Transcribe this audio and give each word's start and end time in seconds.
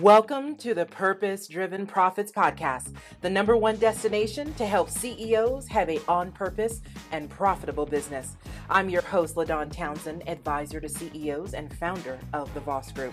Welcome 0.00 0.56
to 0.56 0.72
the 0.72 0.86
Purpose 0.86 1.46
Driven 1.46 1.86
Profits 1.86 2.32
Podcast, 2.32 2.96
the 3.20 3.28
number 3.28 3.58
one 3.58 3.76
destination 3.76 4.54
to 4.54 4.64
help 4.64 4.88
CEOs 4.88 5.68
have 5.68 5.90
a 5.90 6.00
on 6.08 6.32
purpose 6.32 6.80
and 7.10 7.28
profitable 7.28 7.84
business. 7.84 8.36
I'm 8.70 8.88
your 8.88 9.02
host, 9.02 9.36
LaDawn 9.36 9.70
Townsend, 9.70 10.26
advisor 10.26 10.80
to 10.80 10.88
CEOs 10.88 11.52
and 11.52 11.76
founder 11.76 12.18
of 12.32 12.52
the 12.54 12.60
Voss 12.60 12.90
Group. 12.90 13.12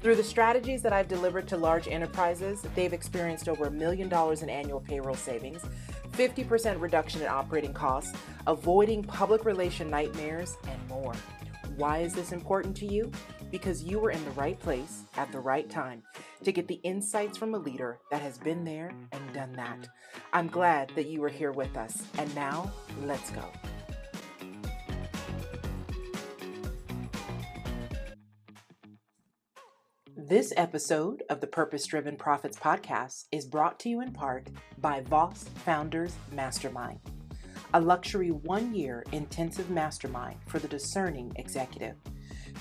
Through 0.00 0.16
the 0.16 0.24
strategies 0.24 0.82
that 0.82 0.92
I've 0.92 1.06
delivered 1.06 1.46
to 1.46 1.56
large 1.56 1.86
enterprises, 1.86 2.66
they've 2.74 2.92
experienced 2.92 3.48
over 3.48 3.66
a 3.66 3.70
million 3.70 4.08
dollars 4.08 4.42
in 4.42 4.50
annual 4.50 4.80
payroll 4.80 5.14
savings, 5.14 5.62
50% 6.10 6.80
reduction 6.80 7.22
in 7.22 7.28
operating 7.28 7.72
costs, 7.72 8.18
avoiding 8.48 9.04
public 9.04 9.44
relation 9.44 9.88
nightmares, 9.88 10.56
and 10.66 10.88
more. 10.88 11.14
Why 11.76 11.98
is 11.98 12.14
this 12.14 12.32
important 12.32 12.76
to 12.78 12.86
you? 12.86 13.12
Because 13.50 13.82
you 13.82 13.98
were 13.98 14.10
in 14.10 14.24
the 14.24 14.30
right 14.32 14.58
place 14.58 15.02
at 15.16 15.30
the 15.32 15.40
right 15.40 15.68
time 15.68 16.02
to 16.44 16.52
get 16.52 16.68
the 16.68 16.80
insights 16.82 17.36
from 17.36 17.54
a 17.54 17.58
leader 17.58 17.98
that 18.10 18.22
has 18.22 18.38
been 18.38 18.64
there 18.64 18.92
and 19.12 19.32
done 19.32 19.52
that. 19.54 19.88
I'm 20.32 20.46
glad 20.46 20.92
that 20.94 21.06
you 21.06 21.20
were 21.20 21.28
here 21.28 21.52
with 21.52 21.76
us. 21.76 22.02
And 22.18 22.32
now, 22.34 22.70
let's 23.02 23.30
go. 23.30 23.44
This 30.16 30.52
episode 30.56 31.24
of 31.28 31.40
the 31.40 31.46
Purpose 31.46 31.86
Driven 31.86 32.16
Profits 32.16 32.58
podcast 32.58 33.24
is 33.32 33.46
brought 33.46 33.80
to 33.80 33.88
you 33.88 34.00
in 34.00 34.12
part 34.12 34.48
by 34.78 35.00
Voss 35.00 35.44
Founders 35.64 36.14
Mastermind 36.32 37.00
a 37.74 37.80
luxury 37.80 38.30
one 38.30 38.74
year 38.74 39.04
intensive 39.12 39.70
mastermind 39.70 40.36
for 40.46 40.58
the 40.58 40.68
discerning 40.68 41.32
executive. 41.36 41.94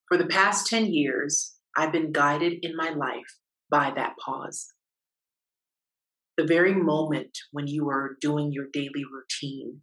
For 0.08 0.18
the 0.18 0.28
past 0.28 0.68
10 0.68 0.94
years, 0.94 1.56
I've 1.76 1.92
been 1.92 2.12
guided 2.12 2.60
in 2.62 2.76
my 2.76 2.90
life 2.90 3.40
by 3.70 3.92
that 3.96 4.14
pause. 4.24 4.68
The 6.38 6.46
very 6.46 6.74
moment 6.74 7.38
when 7.52 7.68
you 7.68 7.90
are 7.90 8.18
doing 8.20 8.52
your 8.52 8.66
daily 8.72 9.04
routine, 9.12 9.82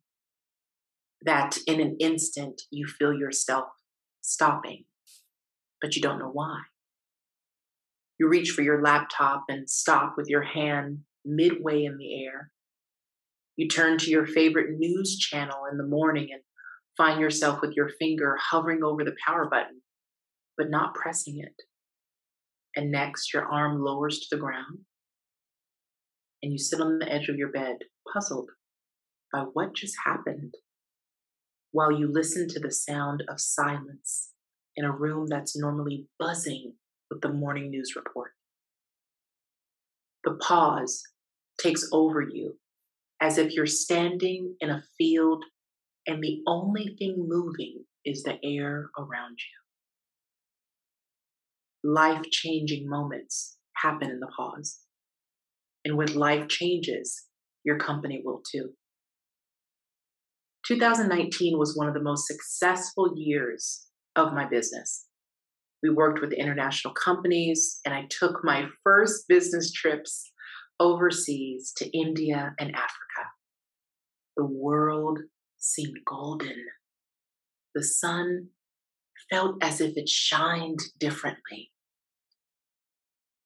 that 1.23 1.59
in 1.67 1.81
an 1.81 1.97
instant 2.01 2.63
you 2.71 2.87
feel 2.87 3.15
yourself 3.15 3.67
stopping 4.21 4.85
but 5.81 5.97
you 5.97 6.03
don't 6.03 6.19
know 6.19 6.31
why. 6.33 6.61
You 8.21 8.29
reach 8.29 8.51
for 8.51 8.61
your 8.61 8.83
laptop 8.83 9.45
and 9.49 9.69
stop 9.69 10.13
with 10.19 10.29
your 10.29 10.43
hand 10.43 10.99
midway 11.25 11.85
in 11.85 11.97
the 11.97 12.23
air. 12.23 12.53
You 13.57 13.67
turn 13.67 13.97
to 13.97 14.11
your 14.11 14.27
favorite 14.27 14.79
news 14.79 15.17
channel 15.17 15.61
in 15.73 15.79
the 15.79 15.87
morning 15.87 16.29
and 16.31 16.43
find 16.99 17.19
yourself 17.19 17.63
with 17.63 17.73
your 17.75 17.89
finger 17.99 18.37
hovering 18.51 18.85
over 18.85 19.05
the 19.05 19.17
power 19.27 19.49
button, 19.51 19.81
but 20.59 20.69
not 20.69 20.93
pressing 20.93 21.39
it. 21.39 21.55
And 22.77 22.93
next, 22.93 23.33
your 23.33 23.47
arm 23.47 23.83
lowers 23.83 24.21
to 24.21 24.37
the 24.37 24.41
ground, 24.41 24.81
and 26.43 26.53
you 26.53 26.59
sit 26.59 26.79
on 26.79 26.99
the 26.99 27.11
edge 27.11 27.31
of 27.31 27.37
your 27.37 27.51
bed, 27.51 27.77
puzzled 28.13 28.51
by 29.33 29.45
what 29.55 29.75
just 29.75 29.95
happened, 30.05 30.53
while 31.73 31.91
you 31.91 32.07
listen 32.07 32.49
to 32.49 32.61
the 32.61 32.71
sound 32.71 33.25
of 33.31 33.41
silence 33.41 34.33
in 34.77 34.85
a 34.85 34.93
room 34.93 35.27
that's 35.27 35.59
normally 35.59 36.05
buzzing 36.19 36.75
with 37.11 37.21
the 37.21 37.33
morning 37.33 37.71
news 37.71 37.95
report. 37.97 38.33
The 40.25 40.35
pause 40.35 41.03
takes 41.61 41.89
over 41.93 42.23
you 42.23 42.57
as 43.21 43.39
if 43.39 43.53
you're 43.53 43.67
standing 43.67 44.55
in 44.61 44.71
a 44.71 44.83
field 44.97 45.45
and 46.07 46.23
the 46.23 46.43
only 46.47 46.97
thing 46.99 47.27
moving 47.29 47.85
is 48.05 48.23
the 48.23 48.39
air 48.45 48.91
around 48.99 49.39
you. 51.85 51.91
Life 51.91 52.23
changing 52.31 52.89
moments 52.89 53.59
happen 53.77 54.11
in 54.11 54.21
the 54.21 54.31
pause. 54.37 54.81
And 55.85 55.97
with 55.97 56.15
life 56.15 56.49
changes, 56.49 57.27
your 57.65 57.79
company 57.79 58.23
will 58.25 58.43
too. 58.51 58.71
2019 60.67 61.59
was 61.59 61.77
one 61.77 61.89
of 61.89 61.95
the 61.95 62.03
most 62.03 62.27
successful 62.27 63.15
years 63.17 63.87
of 64.15 64.33
my 64.35 64.47
business. 64.47 65.07
We 65.83 65.91
worked 65.91 66.21
with 66.21 66.33
international 66.33 66.95
companies, 66.95 67.81
and 67.85 67.95
I 67.95 68.07
took 68.11 68.45
my 68.45 68.67
first 68.85 69.27
business 69.29 69.73
trips 69.73 70.31
overseas 70.79 71.73
to 71.77 71.97
India 71.97 72.55
and 72.59 72.71
Africa. 72.71 73.31
The 74.37 74.45
world 74.45 75.19
seemed 75.59 75.97
golden. 76.07 76.65
The 77.75 77.83
sun 77.85 78.49
felt 79.31 79.57
as 79.63 79.81
if 79.81 79.97
it 79.97 80.09
shined 80.09 80.81
differently. 80.99 81.71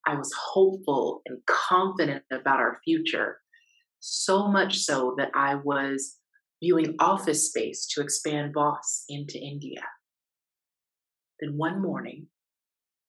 I 0.06 0.14
was 0.16 0.32
hopeful 0.32 1.22
and 1.26 1.38
confident 1.46 2.24
about 2.30 2.60
our 2.60 2.80
future, 2.84 3.38
so 4.00 4.48
much 4.48 4.78
so 4.78 5.14
that 5.18 5.30
I 5.34 5.56
was 5.56 6.18
viewing 6.62 6.94
office 6.98 7.48
space 7.48 7.86
to 7.86 8.00
expand 8.02 8.54
Voss 8.54 9.04
into 9.08 9.38
India. 9.38 9.82
Then 11.40 11.56
one 11.56 11.82
morning, 11.82 12.28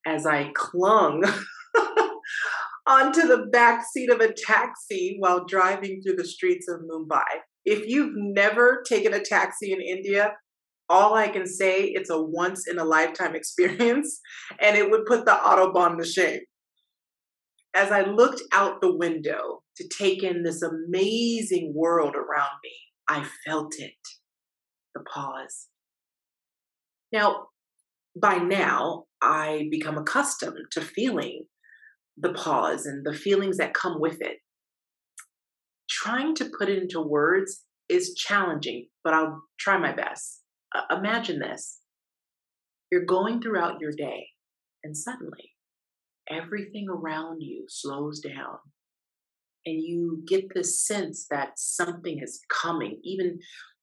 as 0.06 0.26
I 0.26 0.52
clung 0.54 1.24
onto 2.86 3.22
the 3.22 3.46
back 3.52 3.84
seat 3.92 4.10
of 4.10 4.20
a 4.20 4.32
taxi 4.32 5.16
while 5.18 5.44
driving 5.44 6.00
through 6.00 6.16
the 6.16 6.26
streets 6.26 6.68
of 6.68 6.80
Mumbai, 6.80 7.24
if 7.64 7.86
you've 7.86 8.14
never 8.14 8.82
taken 8.86 9.12
a 9.12 9.20
taxi 9.20 9.72
in 9.72 9.80
India, 9.80 10.32
all 10.88 11.14
I 11.14 11.28
can 11.28 11.46
say 11.46 11.84
it's 11.84 12.10
a 12.10 12.20
once 12.20 12.68
in 12.68 12.78
a 12.78 12.84
lifetime 12.84 13.34
experience 13.34 14.20
and 14.60 14.76
it 14.76 14.90
would 14.90 15.06
put 15.06 15.24
the 15.24 15.32
autobahn 15.32 15.98
to 15.98 16.04
shame. 16.04 16.40
As 17.74 17.90
I 17.90 18.02
looked 18.02 18.42
out 18.52 18.80
the 18.80 18.96
window 18.96 19.62
to 19.76 19.88
take 19.88 20.22
in 20.22 20.42
this 20.42 20.62
amazing 20.62 21.74
world 21.76 22.14
around 22.14 22.52
me, 22.64 22.72
I 23.08 23.26
felt 23.44 23.74
it. 23.78 23.92
The 24.94 25.02
pause. 25.02 25.66
Now, 27.12 27.48
by 28.18 28.38
now, 28.38 29.04
I 29.22 29.68
become 29.70 29.98
accustomed 29.98 30.66
to 30.72 30.80
feeling 30.80 31.44
the 32.16 32.32
pause 32.32 32.86
and 32.86 33.04
the 33.04 33.12
feelings 33.12 33.58
that 33.58 33.74
come 33.74 34.00
with 34.00 34.20
it. 34.20 34.38
Trying 35.88 36.34
to 36.36 36.50
put 36.58 36.68
it 36.68 36.82
into 36.82 37.00
words 37.00 37.62
is 37.88 38.14
challenging, 38.14 38.88
but 39.04 39.14
I'll 39.14 39.42
try 39.58 39.78
my 39.78 39.92
best. 39.92 40.42
Uh, 40.74 40.96
imagine 40.96 41.38
this 41.38 41.80
you're 42.90 43.04
going 43.04 43.40
throughout 43.40 43.80
your 43.80 43.92
day, 43.92 44.28
and 44.84 44.96
suddenly 44.96 45.52
everything 46.30 46.86
around 46.88 47.40
you 47.40 47.64
slows 47.68 48.20
down. 48.20 48.58
And 49.64 49.82
you 49.82 50.22
get 50.28 50.44
this 50.54 50.86
sense 50.86 51.26
that 51.30 51.58
something 51.58 52.20
is 52.22 52.40
coming, 52.48 53.00
even 53.02 53.40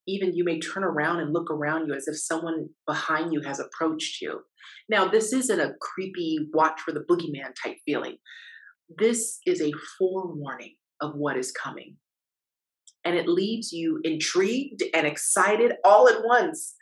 even 0.07 0.35
you 0.35 0.43
may 0.43 0.59
turn 0.59 0.83
around 0.83 1.19
and 1.19 1.33
look 1.33 1.49
around 1.49 1.87
you 1.87 1.93
as 1.93 2.07
if 2.07 2.17
someone 2.17 2.69
behind 2.85 3.33
you 3.33 3.41
has 3.41 3.59
approached 3.59 4.21
you. 4.21 4.41
Now, 4.89 5.07
this 5.07 5.33
isn't 5.33 5.59
a 5.59 5.73
creepy 5.81 6.49
watch 6.53 6.81
for 6.81 6.91
the 6.91 7.05
boogeyman 7.09 7.53
type 7.61 7.77
feeling. 7.85 8.17
This 8.97 9.39
is 9.45 9.61
a 9.61 9.71
forewarning 9.97 10.75
of 11.01 11.15
what 11.15 11.37
is 11.37 11.51
coming. 11.51 11.97
And 13.05 13.15
it 13.15 13.27
leaves 13.27 13.71
you 13.71 13.99
intrigued 14.03 14.83
and 14.93 15.05
excited 15.07 15.73
all 15.83 16.07
at 16.07 16.23
once. 16.23 16.75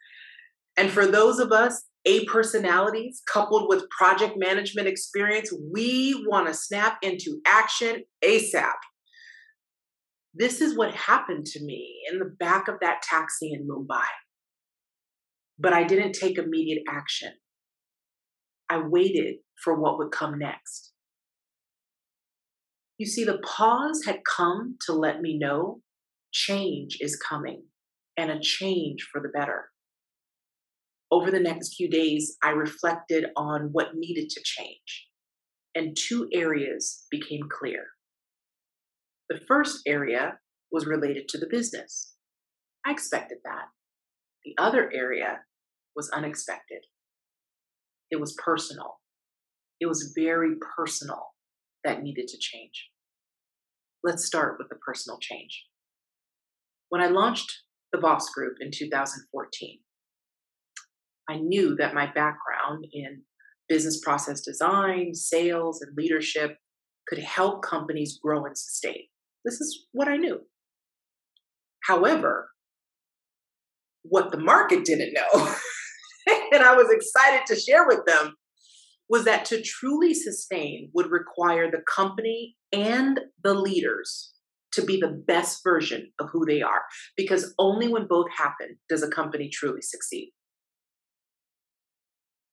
And 0.78 0.90
for 0.90 1.06
those 1.06 1.40
of 1.40 1.52
us, 1.52 1.84
A 2.06 2.26
personalities 2.26 3.22
coupled 3.32 3.70
with 3.70 3.90
project 3.90 4.34
management 4.36 4.88
experience, 4.88 5.54
we 5.72 6.26
want 6.28 6.48
to 6.48 6.54
snap 6.54 6.98
into 7.04 7.40
action 7.46 8.04
ASAP. 8.24 8.74
This 10.34 10.62
is 10.62 10.78
what 10.78 10.96
happened 10.96 11.46
to 11.48 11.64
me 11.64 12.04
in 12.12 12.20
the 12.20 12.34
back 12.40 12.68
of 12.68 12.76
that 12.82 13.02
taxi 13.02 13.52
in 13.54 13.68
Mumbai. 13.68 14.08
But 15.60 15.74
I 15.74 15.84
didn't 15.84 16.14
take 16.14 16.38
immediate 16.38 16.84
action. 16.90 17.34
I 18.70 18.82
waited 18.88 19.36
for 19.64 19.80
what 19.80 19.98
would 19.98 20.12
come 20.12 20.40
next. 20.40 20.94
You 22.98 23.06
see, 23.06 23.26
the 23.26 23.40
pause 23.40 24.04
had 24.06 24.22
come 24.24 24.78
to 24.86 24.94
let 24.94 25.22
me 25.22 25.38
know 25.38 25.82
change 26.32 26.98
is 27.02 27.18
coming 27.18 27.64
and 28.16 28.32
a 28.32 28.40
change 28.40 29.08
for 29.12 29.22
the 29.22 29.30
better. 29.30 29.70
Over 31.12 31.30
the 31.30 31.40
next 31.40 31.76
few 31.76 31.90
days, 31.90 32.38
I 32.42 32.52
reflected 32.52 33.26
on 33.36 33.70
what 33.74 33.96
needed 33.96 34.30
to 34.30 34.42
change, 34.44 35.08
and 35.76 35.98
two 35.98 36.30
areas 36.34 37.06
became 37.12 37.50
clear. 37.50 37.88
The 39.32 39.40
first 39.48 39.84
area 39.88 40.40
was 40.74 40.86
related 40.86 41.30
to 41.30 41.38
the 41.38 41.48
business. 41.50 42.16
I 42.86 42.92
expected 42.92 43.38
that. 43.46 43.68
The 44.44 44.62
other 44.62 44.92
area 44.94 45.40
was 45.96 46.10
unexpected. 46.10 46.84
It 48.10 48.20
was 48.20 48.36
personal. 48.44 48.96
It 49.80 49.86
was 49.86 50.12
very 50.18 50.56
personal 50.76 51.28
that 51.86 52.04
needed 52.04 52.28
to 52.28 52.38
change. 52.38 52.90
Let's 54.04 54.26
start 54.26 54.58
with 54.60 54.68
the 54.68 54.76
personal 54.86 55.18
change. 55.18 55.64
When 56.90 57.02
I 57.02 57.08
launched 57.08 57.54
the 57.94 58.02
Voss 58.02 58.30
Group 58.32 58.58
in 58.60 58.70
2014, 58.70 59.80
I 61.30 61.38
knew 61.38 61.78
that 61.78 61.94
my 61.94 62.08
background 62.08 62.86
in 62.92 63.22
business 63.70 64.02
process 64.04 64.42
design, 64.42 65.14
sales, 65.14 65.82
and 65.82 65.96
leadership 65.96 66.58
could 67.08 67.20
help 67.20 67.64
companies 67.64 68.20
grow 68.22 68.44
and 68.44 68.58
sustain. 68.58 69.06
This 69.46 69.56
is 69.56 69.88
what 69.92 70.08
I 70.08 70.18
knew. 70.18 70.42
However, 71.84 72.50
what 74.04 74.32
the 74.32 74.40
market 74.40 74.86
didn't 74.86 75.14
know, 75.14 75.56
and 76.52 76.64
I 76.64 76.76
was 76.76 76.92
excited 76.92 77.46
to 77.48 77.60
share 77.60 77.88
with 77.88 78.06
them, 78.06 78.36
was 79.10 79.26
that 79.26 79.46
to 79.46 79.62
truly 79.62 80.14
sustain 80.14 80.90
would 80.94 81.12
require 81.12 81.70
the 81.70 81.84
company 81.94 82.56
and 82.72 83.20
the 83.44 83.54
leaders 83.54 84.32
to 84.74 84.84
be 84.84 84.98
the 84.98 85.22
best 85.28 85.60
version 85.64 86.12
of 86.20 86.30
who 86.32 86.46
they 86.46 86.62
are, 86.62 86.84
because 87.18 87.54
only 87.60 87.90
when 87.90 88.08
both 88.08 88.28
happen 88.38 88.78
does 88.88 89.04
a 89.04 89.10
company 89.10 89.50
truly 89.52 89.82
succeed. 89.82 90.32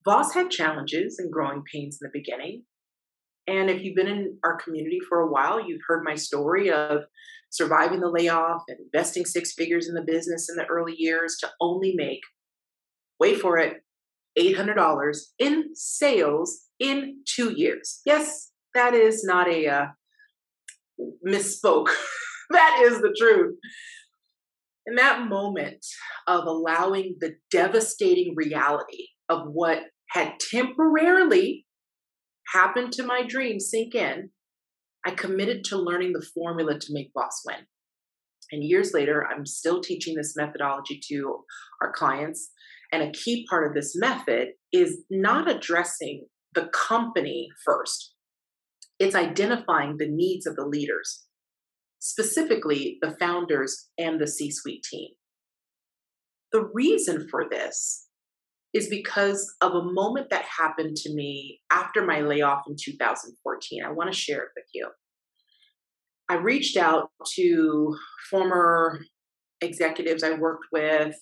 Voss 0.04 0.34
had 0.34 0.50
challenges 0.50 1.18
and 1.18 1.32
growing 1.32 1.62
pains 1.72 1.98
in 2.00 2.08
the 2.08 2.18
beginning. 2.18 2.64
And 3.48 3.70
if 3.70 3.82
you've 3.82 3.96
been 3.96 4.06
in 4.06 4.36
our 4.44 4.56
community 4.56 4.98
for 5.08 5.20
a 5.20 5.30
while, 5.30 5.58
you've 5.58 5.80
heard 5.88 6.04
my 6.04 6.14
story 6.14 6.70
of 6.70 7.04
surviving 7.50 8.00
the 8.00 8.10
layoff 8.10 8.62
and 8.68 8.78
investing 8.78 9.24
six 9.24 9.54
figures 9.54 9.88
in 9.88 9.94
the 9.94 10.02
business 10.02 10.48
in 10.50 10.56
the 10.56 10.66
early 10.66 10.94
years 10.98 11.38
to 11.40 11.48
only 11.58 11.94
make, 11.96 12.20
wait 13.18 13.40
for 13.40 13.56
it, 13.56 13.78
$800 14.38 15.18
in 15.38 15.70
sales 15.74 16.66
in 16.78 17.22
two 17.24 17.52
years. 17.52 18.02
Yes, 18.04 18.50
that 18.74 18.92
is 18.92 19.24
not 19.24 19.48
a 19.48 19.66
uh, 19.66 19.86
misspoke. 21.26 21.88
that 22.50 22.82
is 22.84 23.00
the 23.00 23.16
truth. 23.18 23.56
In 24.86 24.96
that 24.96 25.26
moment 25.26 25.84
of 26.26 26.44
allowing 26.44 27.16
the 27.20 27.34
devastating 27.50 28.34
reality 28.36 29.06
of 29.30 29.46
what 29.46 29.84
had 30.10 30.34
temporarily 30.38 31.66
happened 32.52 32.92
to 32.92 33.02
my 33.04 33.22
dream 33.26 33.60
sink 33.60 33.94
in, 33.94 34.30
I 35.06 35.12
committed 35.12 35.64
to 35.64 35.78
learning 35.78 36.12
the 36.12 36.26
formula 36.34 36.78
to 36.78 36.92
make 36.92 37.10
Voss 37.14 37.42
win. 37.46 37.66
And 38.50 38.64
years 38.64 38.92
later, 38.94 39.26
I'm 39.26 39.46
still 39.46 39.80
teaching 39.80 40.14
this 40.16 40.34
methodology 40.36 41.00
to 41.08 41.44
our 41.82 41.92
clients. 41.92 42.50
And 42.92 43.02
a 43.02 43.12
key 43.12 43.46
part 43.48 43.66
of 43.66 43.74
this 43.74 43.94
method 43.94 44.48
is 44.72 45.04
not 45.10 45.50
addressing 45.50 46.26
the 46.54 46.70
company 46.72 47.48
first, 47.64 48.14
it's 48.98 49.14
identifying 49.14 49.96
the 49.96 50.08
needs 50.08 50.46
of 50.46 50.56
the 50.56 50.66
leaders, 50.66 51.24
specifically 52.00 52.98
the 53.00 53.14
founders 53.20 53.90
and 53.98 54.20
the 54.20 54.26
C 54.26 54.50
suite 54.50 54.82
team. 54.82 55.10
The 56.50 56.68
reason 56.72 57.28
for 57.30 57.44
this 57.48 58.07
is 58.74 58.88
because 58.88 59.54
of 59.60 59.72
a 59.72 59.92
moment 59.92 60.28
that 60.30 60.44
happened 60.44 60.96
to 60.96 61.14
me 61.14 61.60
after 61.70 62.04
my 62.04 62.20
layoff 62.20 62.62
in 62.68 62.76
2014. 62.78 63.82
I 63.84 63.90
want 63.90 64.12
to 64.12 64.18
share 64.18 64.42
it 64.42 64.50
with 64.54 64.66
you. 64.74 64.88
I 66.28 66.34
reached 66.34 66.76
out 66.76 67.10
to 67.36 67.96
former 68.30 69.00
executives 69.62 70.22
I 70.22 70.32
worked 70.32 70.66
with, 70.72 71.16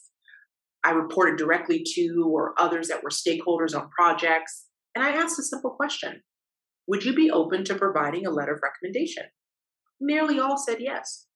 I 0.84 0.90
reported 0.90 1.37
directly 1.37 1.84
to, 1.94 2.31
or 2.32 2.54
others 2.58 2.88
that 2.88 3.02
were 3.02 3.10
stakeholders 3.10 3.76
on 3.76 3.90
projects, 3.90 4.66
and 4.94 5.04
I 5.04 5.10
asked 5.10 5.38
a 5.38 5.42
simple 5.42 5.70
question 5.70 6.22
Would 6.88 7.04
you 7.04 7.14
be 7.14 7.31
open 7.31 7.64
to 7.64 7.75
providing 7.75 8.26
a 8.26 8.31
letter 8.31 8.54
of 8.54 8.60
recommendation? 8.62 9.25
Nearly 10.00 10.38
all 10.38 10.56
said 10.58 10.78
yes. 10.81 11.26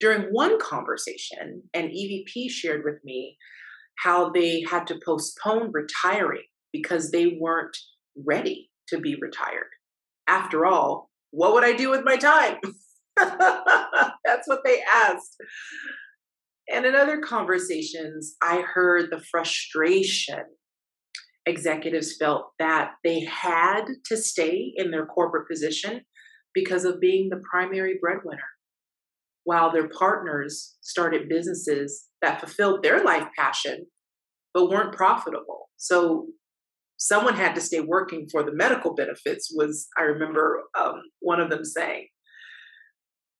During 0.00 0.22
one 0.32 0.58
conversation, 0.60 1.62
an 1.72 1.88
EVP 1.88 2.50
shared 2.50 2.82
with 2.84 2.98
me 3.04 3.38
how 3.98 4.30
they 4.30 4.64
had 4.70 4.86
to 4.88 5.00
postpone 5.04 5.70
retiring 5.72 6.44
because 6.72 7.10
they 7.10 7.38
weren't 7.40 7.76
ready 8.16 8.70
to 8.88 8.98
be 8.98 9.16
retired. 9.20 9.70
After 10.26 10.66
all, 10.66 11.10
what 11.30 11.52
would 11.54 11.64
I 11.64 11.72
do 11.72 11.90
with 11.90 12.04
my 12.04 12.16
time? 12.16 12.58
That's 13.16 14.46
what 14.46 14.60
they 14.64 14.80
asked. 14.92 15.36
And 16.72 16.86
in 16.86 16.94
other 16.94 17.20
conversations, 17.20 18.36
I 18.42 18.62
heard 18.62 19.10
the 19.10 19.22
frustration 19.30 20.44
executives 21.46 22.16
felt 22.16 22.52
that 22.58 22.92
they 23.04 23.20
had 23.24 23.84
to 24.06 24.16
stay 24.16 24.72
in 24.76 24.90
their 24.90 25.06
corporate 25.06 25.48
position 25.48 26.00
because 26.54 26.84
of 26.84 27.00
being 27.00 27.28
the 27.28 27.42
primary 27.50 27.98
breadwinner, 28.00 28.40
while 29.44 29.72
their 29.72 29.88
partners 29.88 30.76
started 30.80 31.28
businesses 31.28 32.06
that 32.22 32.40
fulfilled 32.40 32.82
their 32.82 33.02
life 33.02 33.26
passion 33.36 33.86
but 34.52 34.70
weren't 34.70 34.94
profitable. 34.94 35.68
So 35.76 36.26
someone 36.96 37.34
had 37.34 37.54
to 37.54 37.60
stay 37.60 37.80
working 37.80 38.26
for 38.30 38.42
the 38.42 38.54
medical 38.54 38.94
benefits 38.94 39.52
was 39.54 39.88
i 39.98 40.02
remember 40.02 40.62
um, 40.78 41.02
one 41.18 41.40
of 41.40 41.50
them 41.50 41.64
saying 41.64 42.06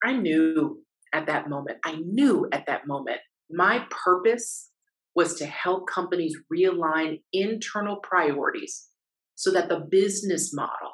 i 0.02 0.12
knew 0.12 0.82
at 1.14 1.26
that 1.26 1.48
moment 1.48 1.78
i 1.84 1.96
knew 2.04 2.48
at 2.52 2.66
that 2.66 2.82
moment 2.86 3.20
my 3.48 3.86
purpose 4.04 4.70
was 5.14 5.36
to 5.36 5.46
help 5.46 5.84
companies 5.88 6.36
realign 6.52 7.20
internal 7.32 7.98
priorities 8.02 8.88
so 9.34 9.50
that 9.52 9.68
the 9.68 9.86
business 9.90 10.52
model 10.52 10.92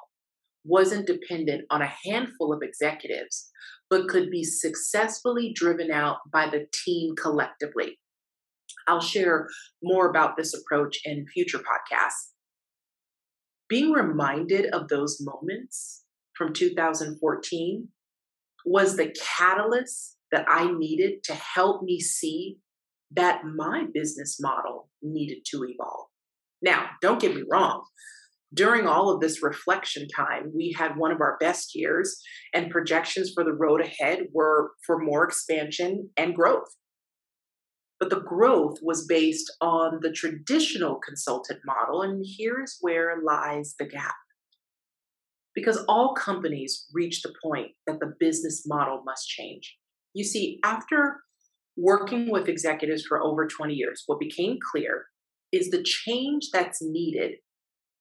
wasn't 0.65 1.07
dependent 1.07 1.62
on 1.71 1.83
a 1.83 1.93
handful 2.05 2.53
of 2.53 2.61
executives, 2.62 3.51
but 3.90 4.08
could 4.08 4.31
be 4.31 4.44
successfully 4.44 5.52
driven 5.52 5.90
out 5.90 6.19
by 6.32 6.48
the 6.48 6.66
team 6.72 7.14
collectively. 7.16 7.99
I'll 8.87 9.00
share 9.00 9.49
more 9.82 10.09
about 10.09 10.37
this 10.37 10.54
approach 10.54 11.00
in 11.04 11.26
future 11.26 11.59
podcasts 11.59 12.30
being 13.70 13.92
reminded 13.92 14.66
of 14.75 14.88
those 14.88 15.18
moments 15.20 16.04
from 16.35 16.52
2014 16.52 17.88
was 18.66 18.97
the 18.97 19.14
catalyst 19.38 20.16
that 20.32 20.44
I 20.49 20.70
needed 20.73 21.23
to 21.25 21.35
help 21.35 21.82
me 21.82 22.00
see 22.00 22.59
that 23.12 23.44
my 23.44 23.87
business 23.94 24.38
model 24.40 24.90
needed 25.02 25.44
to 25.52 25.64
evolve. 25.64 26.09
Now, 26.61 26.90
don't 27.00 27.20
get 27.20 27.35
me 27.35 27.44
wrong. 27.50 27.85
During 28.52 28.87
all 28.87 29.11
of 29.11 29.21
this 29.21 29.42
reflection 29.42 30.09
time, 30.09 30.50
we 30.54 30.75
had 30.76 30.97
one 30.97 31.12
of 31.12 31.21
our 31.21 31.37
best 31.40 31.73
years, 31.75 32.21
and 32.52 32.71
projections 32.71 33.30
for 33.33 33.45
the 33.45 33.52
road 33.52 33.80
ahead 33.80 34.25
were 34.33 34.73
for 34.85 34.99
more 34.99 35.25
expansion 35.25 36.11
and 36.16 36.35
growth. 36.35 36.69
But 38.00 38.11
the 38.11 38.21
growth 38.21 38.78
was 38.83 39.07
based 39.07 39.52
on 39.61 40.00
the 40.02 40.11
traditional 40.11 40.99
consultant 41.07 41.61
model, 41.64 42.02
and 42.02 42.25
here's 42.38 42.78
where 42.80 43.23
lies 43.25 43.76
the 43.78 43.87
gap. 43.87 44.14
Because 45.54 45.85
all 45.88 46.14
companies 46.14 46.87
reach 46.92 47.23
the 47.23 47.35
point 47.45 47.73
that 47.87 48.00
the 48.00 48.14
business 48.19 48.64
model 48.66 49.02
must 49.04 49.28
change. 49.28 49.76
You 50.12 50.25
see, 50.25 50.59
after 50.64 51.21
working 51.76 52.30
with 52.30 52.49
executives 52.49 53.04
for 53.07 53.23
over 53.23 53.47
20 53.47 53.75
years, 53.75 54.02
what 54.07 54.19
became 54.19 54.59
clear 54.73 55.07
is 55.52 55.71
the 55.71 55.83
change 55.83 56.49
that's 56.52 56.78
needed 56.80 57.33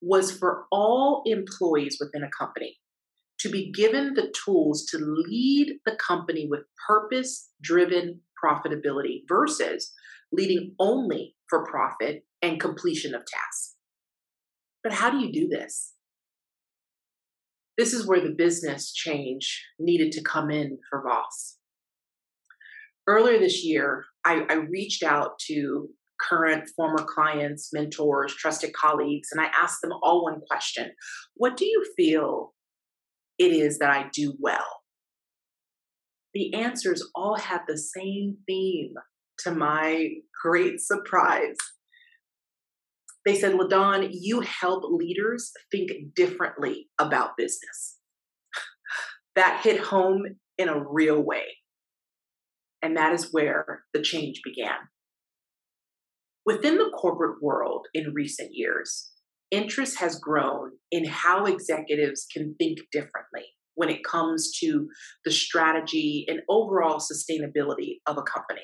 was 0.02 0.32
for 0.32 0.66
all 0.72 1.24
employees 1.26 1.98
within 2.00 2.24
a 2.24 2.30
company 2.38 2.78
to 3.40 3.50
be 3.50 3.72
given 3.72 4.14
the 4.14 4.34
tools 4.46 4.86
to 4.86 4.98
lead 4.98 5.80
the 5.86 5.96
company 5.96 6.48
with 6.50 6.62
purpose 6.88 7.50
driven 7.62 8.22
profitability 8.44 9.22
versus 9.28 9.94
leading 10.32 10.76
only 10.80 11.36
for 11.50 11.66
profit 11.66 12.26
and 12.42 12.60
completion 12.60 13.16
of 13.16 13.22
tasks. 13.26 13.76
But 14.84 14.94
how 14.94 15.10
do 15.10 15.18
you 15.20 15.32
do 15.32 15.48
this? 15.48 15.94
This 17.78 17.94
is 17.94 18.06
where 18.06 18.22
the 18.22 18.36
business 18.38 18.92
change 18.94 19.66
needed 19.80 20.12
to 20.14 20.22
come 20.22 20.52
in 20.52 20.78
for 20.90 21.02
Voss. 21.02 21.58
Earlier 23.08 23.40
this 23.40 23.64
year, 23.64 24.06
I, 24.26 24.46
I 24.50 24.56
reached 24.56 25.02
out 25.02 25.40
to 25.48 25.88
current, 26.28 26.70
former 26.76 27.04
clients, 27.04 27.70
mentors, 27.74 28.36
trusted 28.36 28.74
colleagues, 28.74 29.30
and 29.32 29.42
I 29.42 29.50
asked 29.56 29.82
them 29.82 29.94
all 30.04 30.24
one 30.24 30.42
question 30.50 30.92
What 31.36 31.58
do 31.58 31.66
you 31.66 31.86
feel 31.96 32.54
it 33.38 33.52
is 33.52 33.80
that 33.80 33.90
I 33.90 34.10
do 34.14 34.36
well? 34.40 34.82
The 36.34 36.54
answers 36.54 37.08
all 37.16 37.38
had 37.38 37.62
the 37.68 37.78
same 37.78 38.38
theme 38.46 38.94
to 39.40 39.52
my 39.52 40.10
great 40.44 40.80
surprise, 40.80 41.56
they 43.26 43.36
said, 43.36 43.54
LaDawn, 43.54 44.10
you 44.12 44.42
help 44.42 44.84
leaders 44.86 45.52
think 45.72 45.92
differently 46.16 46.90
about 47.00 47.38
business. 47.38 47.98
that 49.36 49.62
hit 49.64 49.80
home 49.80 50.24
in 50.58 50.70
a 50.70 50.84
real 50.84 51.22
way. 51.22 51.44
And 52.82 52.96
that 52.98 53.14
is 53.14 53.30
where 53.32 53.84
the 53.94 54.02
change 54.02 54.42
began. 54.44 54.78
Within 56.50 56.80
the 56.80 56.90
corporate 57.00 57.44
world 57.44 57.86
in 57.94 58.12
recent 58.12 58.50
years, 58.54 59.12
interest 59.52 60.00
has 60.00 60.20
grown 60.20 60.72
in 60.90 61.06
how 61.06 61.46
executives 61.46 62.26
can 62.34 62.56
think 62.56 62.80
differently 62.92 63.46
when 63.76 63.88
it 63.88 64.04
comes 64.04 64.58
to 64.58 64.88
the 65.24 65.32
strategy 65.32 66.26
and 66.28 66.40
overall 66.50 67.00
sustainability 67.00 67.98
of 68.08 68.18
a 68.18 68.24
company. 68.24 68.64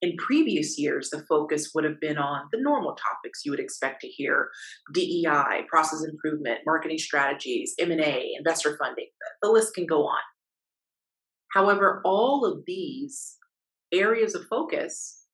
In 0.00 0.14
previous 0.16 0.78
years, 0.78 1.10
the 1.10 1.24
focus 1.28 1.72
would 1.74 1.82
have 1.82 1.98
been 2.00 2.18
on 2.18 2.44
the 2.52 2.62
normal 2.62 2.94
topics 2.94 3.40
you 3.44 3.50
would 3.50 3.58
expect 3.58 4.00
to 4.02 4.06
hear 4.06 4.50
DEI, 4.94 5.64
process 5.68 6.04
improvement, 6.08 6.60
marketing 6.64 6.98
strategies, 6.98 7.74
M&A, 7.80 8.32
investor 8.38 8.76
funding. 8.80 9.08
The 9.42 9.50
list 9.50 9.74
can 9.74 9.86
go 9.86 10.06
on. 10.06 10.22
However, 11.52 12.00
all 12.04 12.44
of 12.44 12.62
these 12.64 13.38
areas 13.92 14.36
of 14.36 14.44
focus 14.48 15.25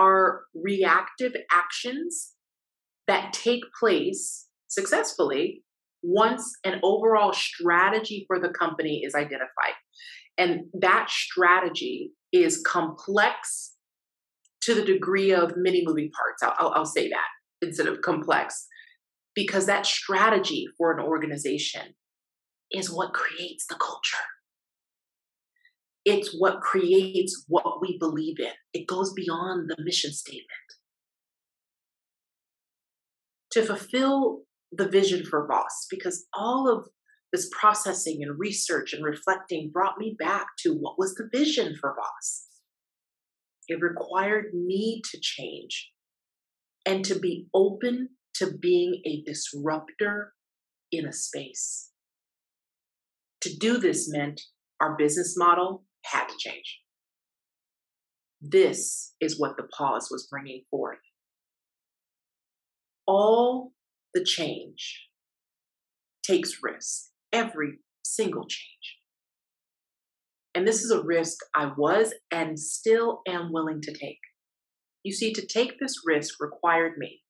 are 0.00 0.42
reactive 0.54 1.32
actions 1.52 2.32
that 3.06 3.32
take 3.32 3.62
place 3.78 4.48
successfully 4.68 5.62
once 6.02 6.44
an 6.64 6.80
overall 6.82 7.32
strategy 7.32 8.24
for 8.26 8.40
the 8.40 8.48
company 8.48 9.02
is 9.04 9.14
identified. 9.14 9.76
And 10.38 10.52
that 10.80 11.10
strategy 11.10 12.12
is 12.32 12.62
complex 12.66 13.74
to 14.62 14.74
the 14.74 14.84
degree 14.84 15.32
of 15.32 15.52
many 15.56 15.82
moving 15.84 16.10
parts. 16.18 16.42
I'll, 16.42 16.54
I'll, 16.58 16.72
I'll 16.78 16.86
say 16.86 17.08
that 17.08 17.28
instead 17.66 17.88
of 17.88 18.00
complex, 18.00 18.66
because 19.34 19.66
that 19.66 19.86
strategy 19.86 20.66
for 20.78 20.92
an 20.92 21.00
organization 21.04 21.94
is 22.70 22.90
what 22.90 23.12
creates 23.12 23.66
the 23.68 23.74
culture. 23.74 24.24
It's 26.04 26.34
what 26.38 26.60
creates 26.60 27.44
what 27.48 27.80
we 27.80 27.98
believe 27.98 28.40
in. 28.40 28.52
It 28.72 28.86
goes 28.86 29.12
beyond 29.12 29.68
the 29.68 29.82
mission 29.82 30.12
statement. 30.12 30.46
To 33.52 33.62
fulfill 33.62 34.42
the 34.72 34.88
vision 34.88 35.24
for 35.24 35.46
Voss, 35.46 35.86
because 35.90 36.26
all 36.32 36.68
of 36.68 36.88
this 37.32 37.50
processing 37.52 38.20
and 38.22 38.38
research 38.38 38.92
and 38.92 39.04
reflecting 39.04 39.70
brought 39.72 39.98
me 39.98 40.16
back 40.18 40.46
to 40.60 40.72
what 40.72 40.98
was 40.98 41.14
the 41.14 41.28
vision 41.32 41.76
for 41.80 41.94
Voss. 41.94 42.46
It 43.68 43.80
required 43.80 44.54
me 44.54 45.02
to 45.10 45.18
change 45.20 45.90
and 46.86 47.04
to 47.04 47.18
be 47.18 47.46
open 47.54 48.10
to 48.34 48.56
being 48.58 49.02
a 49.06 49.22
disruptor 49.24 50.32
in 50.90 51.06
a 51.06 51.12
space. 51.12 51.90
To 53.42 53.56
do 53.56 53.78
this 53.78 54.10
meant 54.10 54.40
our 54.80 54.96
business 54.96 55.34
model 55.36 55.84
had 56.04 56.26
to 56.26 56.34
change. 56.38 56.80
This 58.40 59.14
is 59.20 59.38
what 59.38 59.56
the 59.56 59.68
pause 59.76 60.08
was 60.10 60.26
bringing 60.30 60.64
forth. 60.70 60.98
All 63.06 63.72
the 64.14 64.24
change 64.24 65.08
takes 66.22 66.58
risk, 66.62 67.10
every 67.32 67.78
single 68.04 68.46
change. 68.46 68.98
And 70.54 70.66
this 70.66 70.82
is 70.82 70.90
a 70.90 71.02
risk 71.02 71.38
I 71.54 71.72
was 71.76 72.14
and 72.30 72.58
still 72.58 73.20
am 73.28 73.52
willing 73.52 73.80
to 73.82 73.92
take. 73.92 74.18
You 75.02 75.12
see, 75.12 75.32
to 75.32 75.46
take 75.46 75.78
this 75.78 76.02
risk 76.04 76.34
required 76.40 76.98
me 76.98 77.22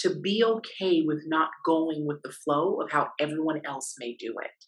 to 0.00 0.14
be 0.14 0.44
okay 0.44 1.02
with 1.04 1.22
not 1.26 1.50
going 1.64 2.06
with 2.06 2.18
the 2.22 2.32
flow 2.32 2.80
of 2.80 2.90
how 2.92 3.08
everyone 3.18 3.62
else 3.66 3.94
may 3.98 4.14
do 4.18 4.34
it. 4.42 4.66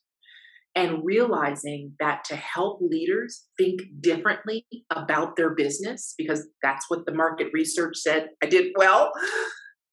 And 0.79 1.01
realizing 1.03 1.95
that 1.99 2.23
to 2.27 2.37
help 2.37 2.79
leaders 2.81 3.47
think 3.59 3.81
differently 4.01 4.65
about 4.95 5.35
their 5.35 5.53
business, 5.53 6.15
because 6.17 6.47
that's 6.63 6.85
what 6.89 7.05
the 7.05 7.15
market 7.15 7.49
research 7.53 7.97
said 7.97 8.29
I 8.41 8.47
did 8.47 8.67
well, 8.77 9.11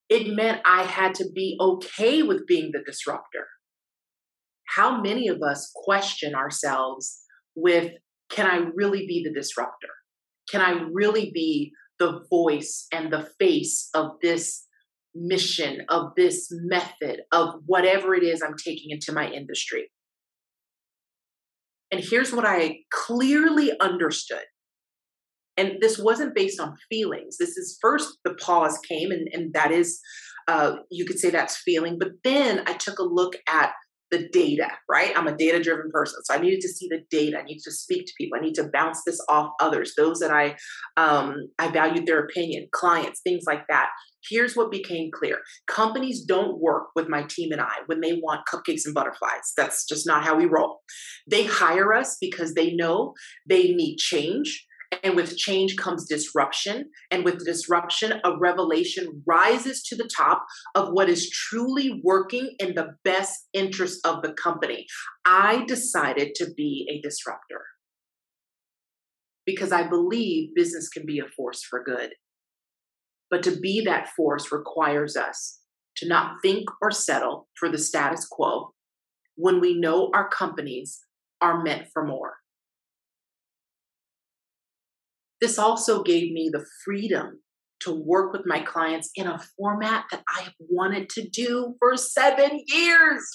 it 0.09 0.35
meant 0.35 0.61
I 0.63 0.83
had 0.83 1.15
to 1.15 1.25
be 1.33 1.57
okay 1.59 2.21
with 2.21 2.45
being 2.45 2.69
the 2.71 2.83
disruptor. 2.85 3.47
How 4.75 5.01
many 5.01 5.27
of 5.27 5.41
us 5.41 5.71
question 5.73 6.35
ourselves 6.35 7.19
with, 7.55 7.91
can 8.29 8.45
I 8.45 8.69
really 8.75 9.07
be 9.07 9.23
the 9.25 9.33
disruptor? 9.33 9.93
Can 10.51 10.61
I 10.61 10.85
really 10.93 11.31
be 11.33 11.71
the 11.97 12.21
voice 12.29 12.85
and 12.93 13.11
the 13.11 13.27
face 13.39 13.89
of 13.95 14.11
this 14.21 14.67
mission, 15.15 15.81
of 15.89 16.11
this 16.15 16.47
method, 16.51 17.21
of 17.31 17.55
whatever 17.65 18.13
it 18.13 18.21
is 18.23 18.43
I'm 18.43 18.57
taking 18.63 18.91
into 18.91 19.13
my 19.13 19.31
industry? 19.31 19.89
And 21.91 22.03
here's 22.03 22.33
what 22.33 22.45
I 22.45 22.79
clearly 22.91 23.71
understood. 23.79 24.43
And 25.57 25.77
this 25.79 25.97
wasn't 25.97 26.35
based 26.35 26.59
on 26.59 26.75
feelings. 26.89 27.37
This 27.37 27.57
is 27.57 27.77
first 27.81 28.17
the 28.25 28.33
pause 28.33 28.77
came, 28.79 29.11
and, 29.11 29.29
and 29.31 29.53
that 29.53 29.71
is, 29.71 30.01
uh, 30.47 30.77
you 30.91 31.05
could 31.05 31.19
say 31.19 31.29
that's 31.29 31.57
feeling. 31.57 31.97
But 31.97 32.09
then 32.23 32.63
I 32.67 32.73
took 32.73 32.99
a 32.99 33.03
look 33.03 33.35
at 33.47 33.71
the 34.11 34.27
data, 34.29 34.67
right? 34.89 35.13
I'm 35.15 35.27
a 35.27 35.35
data 35.35 35.61
driven 35.61 35.89
person. 35.91 36.19
So 36.23 36.33
I 36.33 36.37
needed 36.37 36.61
to 36.61 36.67
see 36.67 36.87
the 36.89 37.03
data. 37.09 37.39
I 37.39 37.43
need 37.43 37.59
to 37.63 37.71
speak 37.71 38.05
to 38.05 38.13
people. 38.17 38.37
I 38.37 38.41
need 38.43 38.53
to 38.55 38.69
bounce 38.71 39.01
this 39.05 39.19
off 39.29 39.51
others, 39.59 39.93
those 39.97 40.19
that 40.19 40.31
I 40.31 40.55
um, 40.97 41.35
I 41.57 41.69
valued 41.71 42.05
their 42.05 42.19
opinion, 42.19 42.67
clients, 42.71 43.21
things 43.21 43.43
like 43.47 43.63
that. 43.69 43.89
Here's 44.29 44.55
what 44.55 44.71
became 44.71 45.11
clear. 45.13 45.39
Companies 45.67 46.23
don't 46.23 46.59
work 46.59 46.87
with 46.95 47.09
my 47.09 47.23
team 47.23 47.51
and 47.51 47.61
I 47.61 47.73
when 47.85 48.01
they 48.01 48.13
want 48.13 48.47
cupcakes 48.51 48.85
and 48.85 48.93
butterflies. 48.93 49.53
That's 49.55 49.85
just 49.85 50.07
not 50.07 50.23
how 50.23 50.35
we 50.35 50.45
roll. 50.45 50.81
They 51.29 51.45
hire 51.45 51.93
us 51.93 52.17
because 52.19 52.53
they 52.53 52.73
know 52.73 53.13
they 53.47 53.73
need 53.73 53.97
change 53.97 54.65
and 55.03 55.15
with 55.15 55.37
change 55.37 55.75
comes 55.77 56.07
disruption. 56.07 56.91
And 57.11 57.23
with 57.23 57.45
disruption, 57.45 58.19
a 58.23 58.37
revelation 58.37 59.23
rises 59.25 59.83
to 59.83 59.95
the 59.95 60.09
top 60.15 60.45
of 60.75 60.89
what 60.89 61.09
is 61.09 61.29
truly 61.29 62.01
working 62.03 62.55
in 62.59 62.75
the 62.75 62.95
best 63.03 63.47
interest 63.53 64.05
of 64.05 64.21
the 64.21 64.33
company. 64.33 64.85
I 65.25 65.65
decided 65.65 66.35
to 66.35 66.53
be 66.55 66.87
a 66.89 67.01
disruptor 67.01 67.61
because 69.45 69.71
I 69.71 69.87
believe 69.87 70.55
business 70.55 70.89
can 70.89 71.05
be 71.05 71.19
a 71.19 71.29
force 71.35 71.63
for 71.63 71.83
good. 71.83 72.13
But 73.29 73.43
to 73.43 73.59
be 73.59 73.81
that 73.85 74.09
force 74.09 74.51
requires 74.51 75.17
us 75.17 75.59
to 75.97 76.07
not 76.07 76.37
think 76.41 76.67
or 76.81 76.91
settle 76.91 77.47
for 77.57 77.69
the 77.69 77.77
status 77.77 78.27
quo 78.27 78.73
when 79.35 79.59
we 79.59 79.77
know 79.77 80.11
our 80.13 80.29
companies 80.29 80.99
are 81.41 81.63
meant 81.63 81.87
for 81.93 82.05
more. 82.05 82.35
This 85.41 85.59
also 85.59 86.01
gave 86.01 86.31
me 86.31 86.49
the 86.51 86.65
freedom 86.83 87.39
to 87.81 87.91
work 87.91 88.31
with 88.31 88.43
my 88.45 88.61
clients 88.61 89.09
in 89.15 89.27
a 89.27 89.39
format 89.57 90.05
that 90.11 90.23
I 90.35 90.43
have 90.43 90.53
wanted 90.59 91.09
to 91.09 91.27
do 91.29 91.75
for 91.79 91.97
seven 91.97 92.61
years. 92.67 93.29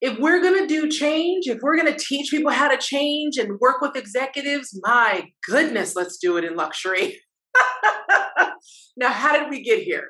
If 0.00 0.18
we're 0.18 0.42
going 0.42 0.60
to 0.60 0.66
do 0.66 0.88
change, 0.88 1.46
if 1.46 1.58
we're 1.62 1.76
going 1.76 1.92
to 1.92 1.98
teach 1.98 2.30
people 2.30 2.52
how 2.52 2.68
to 2.68 2.78
change 2.78 3.36
and 3.36 3.58
work 3.60 3.80
with 3.80 3.96
executives, 3.96 4.78
my 4.82 5.28
goodness, 5.48 5.96
let's 5.96 6.18
do 6.18 6.36
it 6.36 6.44
in 6.44 6.54
luxury. 6.54 7.20
now, 8.96 9.10
how 9.10 9.38
did 9.38 9.50
we 9.50 9.62
get 9.62 9.82
here? 9.82 10.08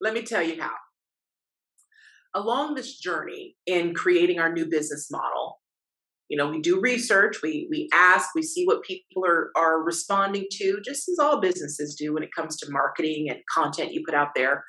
Let 0.00 0.14
me 0.14 0.22
tell 0.22 0.42
you 0.42 0.60
how. 0.60 0.72
Along 2.34 2.74
this 2.74 2.98
journey 2.98 3.56
in 3.66 3.94
creating 3.94 4.40
our 4.40 4.52
new 4.52 4.66
business 4.66 5.08
model, 5.10 5.60
you 6.32 6.38
know 6.38 6.48
we 6.48 6.62
do 6.62 6.80
research 6.80 7.42
we 7.42 7.68
we 7.70 7.90
ask 7.92 8.34
we 8.34 8.42
see 8.42 8.64
what 8.64 8.82
people 8.82 9.22
are 9.22 9.50
are 9.54 9.82
responding 9.82 10.46
to 10.50 10.80
just 10.82 11.06
as 11.10 11.18
all 11.18 11.38
businesses 11.42 11.94
do 11.94 12.14
when 12.14 12.22
it 12.22 12.34
comes 12.34 12.56
to 12.56 12.70
marketing 12.70 13.28
and 13.28 13.38
content 13.54 13.92
you 13.92 14.02
put 14.02 14.14
out 14.14 14.30
there 14.34 14.64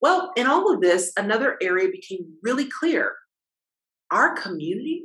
well 0.00 0.32
in 0.36 0.48
all 0.48 0.74
of 0.74 0.80
this 0.80 1.12
another 1.16 1.56
area 1.62 1.88
became 1.88 2.26
really 2.42 2.68
clear 2.68 3.12
our 4.10 4.34
community 4.34 5.04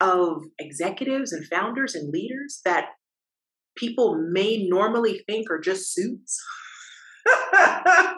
of 0.00 0.42
executives 0.58 1.32
and 1.32 1.44
founders 1.46 1.94
and 1.94 2.10
leaders 2.10 2.62
that 2.64 2.86
people 3.76 4.16
may 4.30 4.66
normally 4.68 5.22
think 5.26 5.50
are 5.50 5.60
just 5.60 5.92
suits 5.92 6.40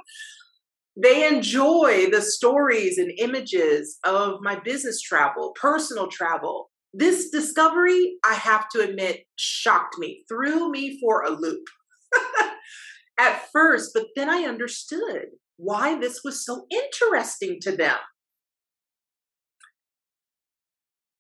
they 0.97 1.27
enjoy 1.27 2.11
the 2.11 2.23
stories 2.23 2.99
and 2.99 3.13
images 3.19 3.99
of 4.05 4.41
my 4.41 4.59
business 4.59 5.01
travel, 5.01 5.53
personal 5.61 6.09
travel. 6.09 6.71
This 6.95 7.31
discovery, 7.31 8.17
I 8.25 8.35
have 8.35 8.69
to 8.71 8.81
admit, 8.81 9.25
shocked 9.37 9.99
me, 9.99 10.25
threw 10.29 10.71
me 10.71 10.99
for 11.01 11.23
a 11.23 11.31
loop 11.31 11.65
at 13.19 13.43
first, 13.53 13.91
but 13.93 14.07
then 14.17 14.31
I 14.31 14.45
understood 14.45 15.27
why 15.59 15.99
this 15.99 16.23
was 16.25 16.45
so 16.45 16.67
interesting 16.71 17.59
to 17.63 17.77
them. 17.77 17.97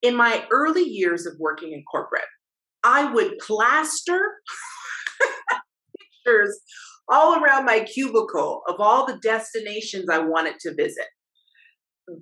In 0.00 0.14
my 0.14 0.46
early 0.50 0.84
years 0.84 1.26
of 1.26 1.34
working 1.38 1.72
in 1.72 1.82
corporate, 1.82 2.22
I 2.86 3.12
would 3.12 3.36
plaster 3.38 4.20
pictures 6.24 6.60
all 7.08 7.42
around 7.42 7.64
my 7.64 7.80
cubicle 7.80 8.62
of 8.68 8.76
all 8.78 9.06
the 9.06 9.18
destinations 9.24 10.08
I 10.08 10.18
wanted 10.18 10.60
to 10.60 10.74
visit. 10.74 11.06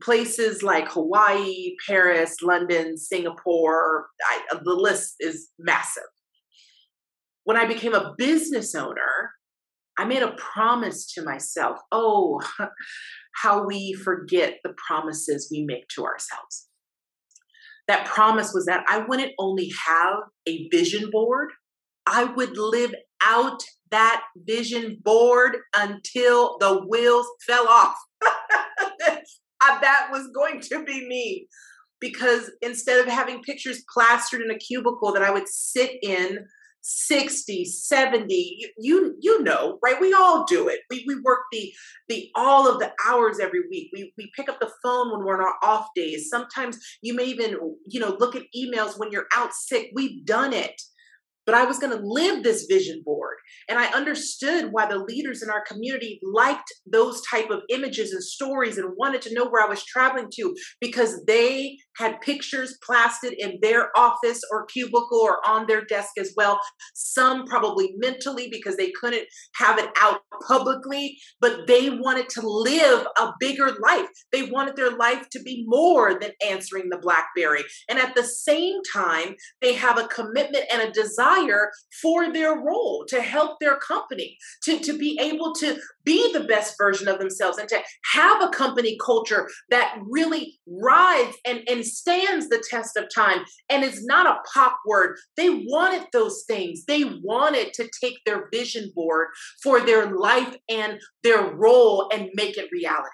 Places 0.00 0.62
like 0.62 0.90
Hawaii, 0.90 1.74
Paris, 1.86 2.36
London, 2.42 2.96
Singapore, 2.96 4.06
I, 4.26 4.40
the 4.64 4.72
list 4.72 5.16
is 5.20 5.50
massive. 5.58 6.02
When 7.44 7.58
I 7.58 7.66
became 7.66 7.92
a 7.92 8.14
business 8.16 8.74
owner, 8.74 9.32
I 9.98 10.06
made 10.06 10.22
a 10.22 10.34
promise 10.38 11.12
to 11.12 11.22
myself. 11.22 11.78
Oh, 11.92 12.40
how 13.42 13.66
we 13.66 13.92
forget 13.92 14.60
the 14.64 14.74
promises 14.86 15.48
we 15.52 15.66
make 15.66 15.88
to 15.88 16.04
ourselves. 16.04 16.68
That 17.88 18.06
promise 18.06 18.52
was 18.54 18.66
that 18.66 18.84
I 18.88 18.98
wouldn't 18.98 19.32
only 19.38 19.70
have 19.86 20.16
a 20.48 20.68
vision 20.70 21.10
board, 21.10 21.50
I 22.06 22.24
would 22.24 22.56
live 22.56 22.94
out 23.22 23.62
that 23.90 24.22
vision 24.36 24.98
board 25.02 25.56
until 25.76 26.56
the 26.58 26.84
wheels 26.88 27.26
fell 27.46 27.68
off. 27.68 27.96
Uh, 29.66 29.80
that 29.80 30.08
was 30.12 30.28
going 30.34 30.60
to 30.60 30.84
be 30.84 31.08
me. 31.08 31.46
Because 31.98 32.50
instead 32.60 33.00
of 33.00 33.10
having 33.10 33.40
pictures 33.40 33.82
plastered 33.94 34.42
in 34.42 34.50
a 34.50 34.58
cubicle 34.58 35.12
that 35.14 35.22
I 35.22 35.30
would 35.30 35.48
sit 35.48 35.92
in 36.02 36.40
60 36.86 37.64
70 37.64 38.74
you 38.76 39.16
you 39.18 39.42
know 39.42 39.78
right? 39.82 39.98
We 40.00 40.12
all 40.12 40.44
do 40.44 40.68
it. 40.68 40.80
We, 40.90 41.04
we 41.08 41.20
work 41.22 41.40
the 41.50 41.72
the 42.08 42.30
all 42.34 42.68
of 42.70 42.78
the 42.78 42.92
hours 43.06 43.40
every 43.40 43.62
week. 43.70 43.90
We, 43.92 44.12
we 44.18 44.30
pick 44.36 44.50
up 44.50 44.60
the 44.60 44.70
phone 44.82 45.10
when 45.10 45.24
we're 45.24 45.34
on 45.34 45.40
our 45.40 45.54
off 45.62 45.88
days. 45.96 46.28
Sometimes 46.28 46.78
you 47.00 47.14
may 47.14 47.24
even 47.24 47.56
you 47.86 48.00
know 48.00 48.16
look 48.18 48.36
at 48.36 48.42
emails 48.54 48.98
when 48.98 49.10
you're 49.10 49.26
out 49.34 49.54
sick. 49.54 49.90
We've 49.94 50.24
done 50.26 50.52
it 50.52 50.80
but 51.46 51.54
I 51.54 51.64
was 51.64 51.78
going 51.78 51.96
to 51.96 52.04
live 52.04 52.42
this 52.42 52.66
vision 52.68 53.02
board. 53.04 53.36
And 53.68 53.78
I 53.78 53.86
understood 53.86 54.68
why 54.72 54.86
the 54.86 54.98
leaders 54.98 55.42
in 55.42 55.50
our 55.50 55.62
community 55.64 56.20
liked 56.22 56.72
those 56.90 57.22
type 57.30 57.50
of 57.50 57.60
images 57.70 58.12
and 58.12 58.22
stories 58.22 58.78
and 58.78 58.92
wanted 58.96 59.22
to 59.22 59.34
know 59.34 59.46
where 59.46 59.64
I 59.64 59.68
was 59.68 59.84
traveling 59.84 60.28
to 60.34 60.54
because 60.80 61.24
they 61.26 61.76
had 61.96 62.20
pictures 62.20 62.78
plastered 62.84 63.34
in 63.38 63.58
their 63.62 63.96
office 63.96 64.40
or 64.50 64.66
cubicle 64.66 65.20
or 65.20 65.38
on 65.46 65.66
their 65.66 65.84
desk 65.84 66.10
as 66.18 66.32
well. 66.36 66.58
Some 66.94 67.46
probably 67.46 67.94
mentally 67.98 68.48
because 68.50 68.76
they 68.76 68.90
couldn't 69.00 69.26
have 69.56 69.78
it 69.78 69.90
out 70.00 70.20
publicly, 70.46 71.16
but 71.40 71.66
they 71.66 71.90
wanted 71.90 72.28
to 72.30 72.40
live 72.48 73.06
a 73.18 73.32
bigger 73.38 73.70
life. 73.82 74.08
They 74.32 74.50
wanted 74.50 74.76
their 74.76 74.96
life 74.96 75.28
to 75.30 75.42
be 75.42 75.64
more 75.66 76.18
than 76.18 76.32
answering 76.46 76.88
the 76.90 76.98
Blackberry. 76.98 77.62
And 77.88 77.98
at 77.98 78.14
the 78.14 78.24
same 78.24 78.80
time, 78.92 79.36
they 79.60 79.74
have 79.74 79.98
a 79.98 80.08
commitment 80.08 80.64
and 80.72 80.82
a 80.82 80.90
desire 80.90 81.33
for 82.02 82.32
their 82.32 82.54
role 82.54 83.04
to 83.08 83.20
help 83.20 83.58
their 83.60 83.76
company, 83.76 84.36
to, 84.62 84.78
to 84.78 84.96
be 84.98 85.18
able 85.20 85.54
to 85.54 85.78
be 86.04 86.32
the 86.32 86.44
best 86.44 86.74
version 86.78 87.08
of 87.08 87.18
themselves 87.18 87.58
and 87.58 87.68
to 87.68 87.80
have 88.12 88.42
a 88.42 88.48
company 88.48 88.96
culture 89.04 89.48
that 89.70 89.96
really 90.08 90.58
rides 90.66 91.36
and, 91.46 91.60
and 91.68 91.84
stands 91.84 92.48
the 92.48 92.62
test 92.68 92.96
of 92.96 93.06
time 93.14 93.44
and 93.70 93.84
is 93.84 94.04
not 94.04 94.26
a 94.26 94.38
pop 94.52 94.78
word. 94.86 95.16
They 95.36 95.50
wanted 95.50 96.06
those 96.12 96.44
things. 96.46 96.84
They 96.86 97.04
wanted 97.04 97.72
to 97.74 97.88
take 98.02 98.18
their 98.26 98.48
vision 98.52 98.92
board 98.94 99.28
for 99.62 99.80
their 99.80 100.14
life 100.14 100.56
and 100.68 101.00
their 101.22 101.54
role 101.54 102.08
and 102.12 102.30
make 102.34 102.56
it 102.56 102.70
reality. 102.72 103.08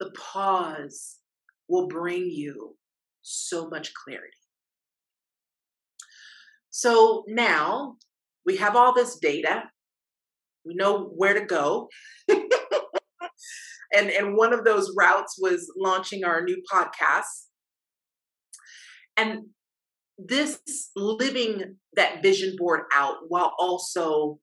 The 0.00 0.10
pause 0.12 1.16
will 1.68 1.88
bring 1.88 2.30
you 2.30 2.76
so 3.22 3.68
much 3.68 3.92
clarity. 3.94 4.30
So 6.78 7.24
now 7.26 7.96
we 8.46 8.58
have 8.58 8.76
all 8.76 8.94
this 8.94 9.18
data. 9.18 9.64
We 10.64 10.76
know 10.76 11.06
where 11.06 11.34
to 11.34 11.44
go. 11.44 11.88
and, 12.28 12.46
and 13.92 14.36
one 14.36 14.52
of 14.52 14.64
those 14.64 14.94
routes 14.96 15.36
was 15.40 15.68
launching 15.76 16.22
our 16.22 16.44
new 16.44 16.62
podcast. 16.72 17.46
And 19.16 19.46
this 20.18 20.60
living 20.94 21.78
that 21.96 22.22
vision 22.22 22.54
board 22.56 22.82
out 22.94 23.16
while 23.26 23.54
also 23.58 24.38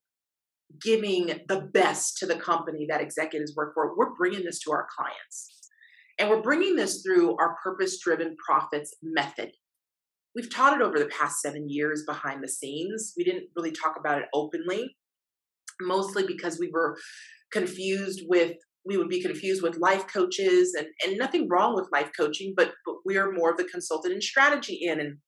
giving 0.78 1.40
the 1.48 1.70
best 1.72 2.18
to 2.18 2.26
the 2.26 2.36
company 2.36 2.84
that 2.90 3.00
executives 3.00 3.54
work 3.56 3.72
for, 3.72 3.96
we're 3.96 4.14
bringing 4.14 4.44
this 4.44 4.58
to 4.60 4.72
our 4.72 4.86
clients. 4.94 5.70
And 6.18 6.28
we're 6.28 6.42
bringing 6.42 6.76
this 6.76 7.00
through 7.00 7.34
our 7.38 7.56
purpose 7.64 7.98
driven 7.98 8.36
profits 8.46 8.94
method. 9.02 9.52
We've 10.36 10.54
taught 10.54 10.78
it 10.78 10.84
over 10.84 10.98
the 10.98 11.06
past 11.06 11.40
seven 11.40 11.68
years 11.68 12.04
behind 12.06 12.44
the 12.44 12.48
scenes. 12.48 13.14
We 13.16 13.24
didn't 13.24 13.48
really 13.56 13.72
talk 13.72 13.96
about 13.98 14.18
it 14.18 14.26
openly, 14.34 14.94
mostly 15.80 16.26
because 16.26 16.60
we 16.60 16.70
were 16.70 16.96
confused 17.50 18.22
with 18.28 18.56
we 18.86 18.96
would 18.96 19.08
be 19.08 19.20
confused 19.20 19.62
with 19.62 19.78
life 19.78 20.06
coaches 20.06 20.72
and, 20.78 20.86
and 21.04 21.18
nothing 21.18 21.48
wrong 21.48 21.74
with 21.74 21.88
life 21.92 22.10
coaching, 22.16 22.54
but, 22.56 22.70
but 22.86 22.94
we 23.04 23.16
are 23.16 23.32
more 23.32 23.50
of 23.50 23.56
the 23.56 23.64
consultant 23.64 24.14
and 24.14 24.22
strategy 24.22 24.78
in 24.80 25.00
and 25.00 25.18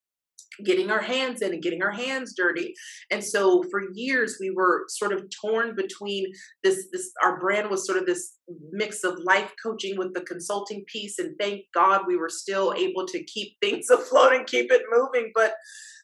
getting 0.63 0.91
our 0.91 1.01
hands 1.01 1.41
in 1.41 1.53
and 1.53 1.61
getting 1.61 1.81
our 1.81 1.91
hands 1.91 2.33
dirty. 2.35 2.73
And 3.11 3.23
so 3.23 3.63
for 3.71 3.81
years 3.93 4.37
we 4.39 4.49
were 4.49 4.85
sort 4.89 5.13
of 5.13 5.23
torn 5.41 5.75
between 5.75 6.31
this 6.63 6.87
this 6.91 7.11
our 7.23 7.39
brand 7.39 7.69
was 7.69 7.85
sort 7.85 7.97
of 7.97 8.05
this 8.05 8.35
mix 8.71 9.03
of 9.03 9.19
life 9.23 9.51
coaching 9.61 9.97
with 9.97 10.13
the 10.13 10.21
consulting 10.21 10.83
piece 10.87 11.19
and 11.19 11.35
thank 11.39 11.61
God 11.73 12.01
we 12.07 12.17
were 12.17 12.29
still 12.29 12.73
able 12.77 13.05
to 13.07 13.23
keep 13.23 13.53
things 13.61 13.89
afloat 13.89 14.33
and 14.33 14.47
keep 14.47 14.71
it 14.71 14.83
moving 14.91 15.31
but 15.35 15.53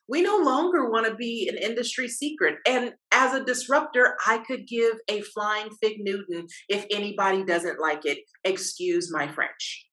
we 0.08 0.22
no 0.22 0.38
longer 0.38 0.90
want 0.90 1.08
to 1.08 1.16
be 1.16 1.50
an 1.50 1.58
industry 1.58 2.08
secret. 2.08 2.58
And 2.68 2.94
as 3.12 3.34
a 3.34 3.44
disruptor, 3.44 4.16
I 4.26 4.40
could 4.40 4.68
give 4.68 4.94
a 5.08 5.22
flying 5.22 5.70
fig 5.82 5.98
Newton 6.00 6.48
if 6.70 6.86
anybody 6.92 7.44
doesn't 7.44 7.80
like 7.80 8.06
it. 8.06 8.20
Excuse 8.44 9.12
my 9.12 9.28
French. 9.28 9.88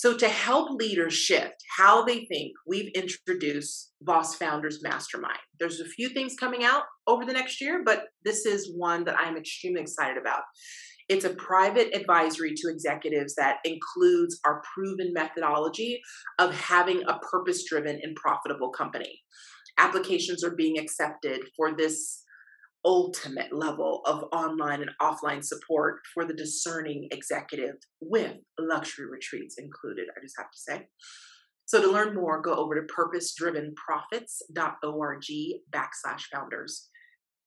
So, 0.00 0.16
to 0.16 0.30
help 0.30 0.70
leaders 0.70 1.12
shift 1.12 1.62
how 1.76 2.06
they 2.06 2.24
think, 2.24 2.52
we've 2.66 2.90
introduced 2.94 3.92
Voss 4.00 4.34
Founders 4.36 4.80
Mastermind. 4.82 5.36
There's 5.58 5.78
a 5.78 5.84
few 5.84 6.08
things 6.08 6.36
coming 6.40 6.64
out 6.64 6.84
over 7.06 7.26
the 7.26 7.34
next 7.34 7.60
year, 7.60 7.82
but 7.84 8.04
this 8.24 8.46
is 8.46 8.72
one 8.74 9.04
that 9.04 9.18
I'm 9.18 9.36
extremely 9.36 9.82
excited 9.82 10.16
about. 10.16 10.40
It's 11.10 11.26
a 11.26 11.34
private 11.34 11.94
advisory 11.94 12.54
to 12.56 12.70
executives 12.70 13.34
that 13.34 13.58
includes 13.62 14.40
our 14.46 14.62
proven 14.72 15.12
methodology 15.12 16.00
of 16.38 16.54
having 16.54 17.02
a 17.06 17.18
purpose 17.18 17.64
driven 17.68 18.00
and 18.02 18.16
profitable 18.16 18.70
company. 18.70 19.20
Applications 19.76 20.42
are 20.42 20.56
being 20.56 20.78
accepted 20.78 21.42
for 21.54 21.76
this 21.76 22.24
ultimate 22.84 23.52
level 23.52 24.02
of 24.06 24.24
online 24.32 24.82
and 24.82 24.90
offline 25.02 25.44
support 25.44 26.00
for 26.14 26.24
the 26.24 26.34
discerning 26.34 27.08
executive 27.10 27.74
with 28.00 28.36
luxury 28.58 29.06
retreats 29.10 29.56
included, 29.58 30.06
I 30.16 30.20
just 30.22 30.36
have 30.38 30.50
to 30.50 30.58
say. 30.58 30.88
So 31.66 31.80
to 31.80 31.90
learn 31.90 32.14
more, 32.14 32.42
go 32.42 32.54
over 32.54 32.74
to 32.74 32.82
purposedrivenprofits.org 32.92 35.24
backslash 35.72 36.22
founders. 36.32 36.89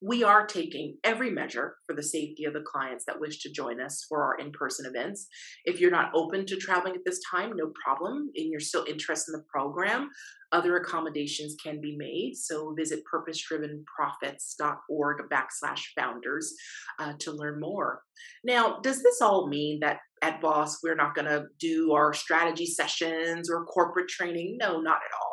We 0.05 0.21
are 0.21 0.45
taking 0.45 0.97
every 1.05 1.31
measure 1.31 1.77
for 1.87 1.95
the 1.95 2.03
safety 2.03 2.43
of 2.43 2.51
the 2.53 2.61
clients 2.61 3.05
that 3.05 3.21
wish 3.21 3.41
to 3.43 3.49
join 3.49 3.79
us 3.79 4.05
for 4.09 4.21
our 4.21 4.35
in 4.35 4.51
person 4.51 4.85
events. 4.85 5.29
If 5.63 5.79
you're 5.79 5.91
not 5.91 6.11
open 6.13 6.45
to 6.47 6.57
traveling 6.57 6.95
at 6.95 7.05
this 7.05 7.21
time, 7.31 7.53
no 7.55 7.71
problem, 7.85 8.29
and 8.35 8.51
you're 8.51 8.59
still 8.59 8.83
interested 8.83 9.33
in 9.33 9.39
the 9.39 9.45
program, 9.49 10.09
other 10.51 10.75
accommodations 10.75 11.55
can 11.63 11.79
be 11.79 11.95
made. 11.97 12.33
So 12.35 12.75
visit 12.77 13.01
purposedrivenprofits.org 13.13 15.17
backslash 15.31 15.81
founders 15.97 16.53
uh, 16.99 17.13
to 17.19 17.31
learn 17.31 17.61
more. 17.61 18.01
Now, 18.43 18.79
does 18.83 19.01
this 19.01 19.21
all 19.21 19.47
mean 19.47 19.79
that 19.79 19.99
at 20.21 20.41
Voss 20.41 20.83
we're 20.83 20.95
not 20.95 21.15
going 21.15 21.29
to 21.29 21.45
do 21.59 21.93
our 21.93 22.13
strategy 22.13 22.65
sessions 22.65 23.49
or 23.49 23.63
corporate 23.65 24.09
training? 24.09 24.57
No, 24.59 24.81
not 24.81 24.97
at 24.97 25.13
all 25.17 25.32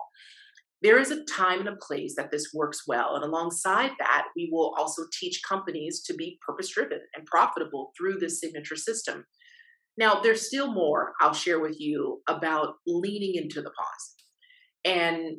there 0.83 0.99
is 0.99 1.11
a 1.11 1.25
time 1.25 1.61
and 1.61 1.69
a 1.69 1.77
place 1.77 2.15
that 2.17 2.31
this 2.31 2.53
works 2.55 2.85
well. 2.87 3.15
And 3.15 3.25
alongside 3.25 3.91
that, 3.99 4.27
we 4.35 4.49
will 4.51 4.75
also 4.79 5.03
teach 5.19 5.43
companies 5.47 6.03
to 6.05 6.15
be 6.15 6.39
purpose 6.47 6.71
driven 6.71 7.01
and 7.15 7.27
profitable 7.27 7.93
through 7.97 8.19
this 8.19 8.41
signature 8.41 8.77
system. 8.77 9.25
Now, 9.99 10.21
there's 10.21 10.47
still 10.47 10.73
more 10.73 11.13
I'll 11.21 11.35
share 11.35 11.61
with 11.61 11.79
you 11.79 12.23
about 12.27 12.77
leaning 12.87 13.35
into 13.35 13.61
the 13.61 13.71
pause. 13.71 14.15
And 14.85 15.37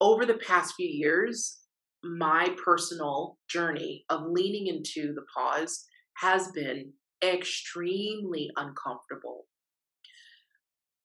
over 0.00 0.26
the 0.26 0.34
past 0.34 0.74
few 0.74 0.88
years, 0.88 1.60
my 2.02 2.54
personal 2.62 3.38
journey 3.48 4.04
of 4.10 4.22
leaning 4.26 4.66
into 4.66 5.14
the 5.14 5.24
pause 5.34 5.84
has 6.16 6.50
been 6.52 6.92
extremely 7.22 8.50
uncomfortable 8.56 9.46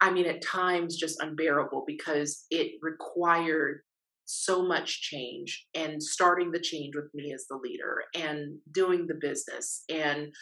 I 0.01 0.11
mean, 0.11 0.25
at 0.25 0.41
times 0.41 0.97
just 0.97 1.21
unbearable 1.21 1.83
because 1.85 2.45
it 2.49 2.73
required 2.81 3.81
so 4.25 4.65
much 4.65 5.01
change 5.01 5.67
and 5.75 6.01
starting 6.01 6.51
the 6.51 6.59
change 6.59 6.95
with 6.95 7.13
me 7.13 7.33
as 7.33 7.45
the 7.47 7.57
leader 7.57 8.03
and 8.15 8.57
doing 8.71 9.05
the 9.05 9.19
business 9.21 9.83
and 9.89 10.33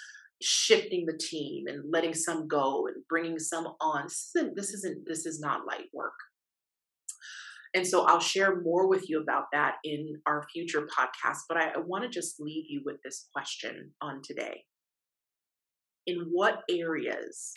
shifting 0.41 1.05
the 1.05 1.17
team 1.17 1.65
and 1.67 1.83
letting 1.91 2.13
some 2.13 2.47
go 2.47 2.87
and 2.87 2.95
bringing 3.09 3.39
some 3.39 3.67
on. 3.81 4.03
This 4.03 4.31
isn't, 4.35 4.55
this 4.55 4.73
isn't, 4.73 5.05
this 5.05 5.25
is 5.25 5.39
not 5.41 5.67
light 5.67 5.89
work. 5.93 6.13
And 7.75 7.85
so 7.85 8.05
I'll 8.05 8.21
share 8.21 8.61
more 8.61 8.87
with 8.87 9.09
you 9.09 9.21
about 9.21 9.45
that 9.53 9.75
in 9.83 10.21
our 10.25 10.47
future 10.51 10.87
podcast. 10.87 11.39
But 11.47 11.57
I, 11.57 11.69
I 11.75 11.79
want 11.79 12.03
to 12.03 12.09
just 12.09 12.39
leave 12.39 12.65
you 12.67 12.81
with 12.85 12.97
this 13.03 13.27
question 13.33 13.91
on 14.01 14.21
today. 14.23 14.63
In 16.07 16.29
what 16.31 16.61
areas 16.69 17.53